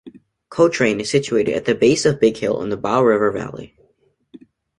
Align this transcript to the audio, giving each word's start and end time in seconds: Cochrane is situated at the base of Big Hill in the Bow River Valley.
Cochrane 0.49 0.99
is 0.99 1.11
situated 1.11 1.53
at 1.53 1.65
the 1.65 1.75
base 1.75 2.05
of 2.07 2.19
Big 2.19 2.35
Hill 2.37 2.63
in 2.63 2.69
the 2.69 2.75
Bow 2.75 3.03
River 3.03 3.29
Valley. 3.29 3.77